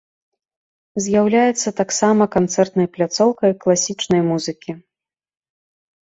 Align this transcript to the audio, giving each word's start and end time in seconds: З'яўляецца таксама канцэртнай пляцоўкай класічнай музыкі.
З'яўляецца 1.07 1.73
таксама 1.81 2.23
канцэртнай 2.35 2.87
пляцоўкай 2.95 3.51
класічнай 3.65 4.21
музыкі. 4.31 4.71